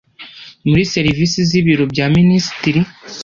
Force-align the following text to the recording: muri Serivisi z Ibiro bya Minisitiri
muri 0.67 0.83
Serivisi 0.93 1.37
z 1.49 1.51
Ibiro 1.59 1.83
bya 1.93 2.05
Minisitiri 2.15 2.81